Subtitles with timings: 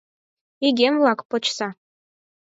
[0.67, 1.67] Игем-влак, почса!